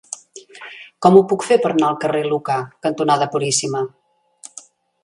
Com 1.05 1.17
ho 1.17 1.21
puc 1.33 1.45
fer 1.49 1.57
per 1.65 1.71
anar 1.73 1.91
al 1.91 2.01
carrer 2.07 2.25
Lucà 2.31 2.59
cantonada 2.87 3.31
Puríssima? 3.37 3.89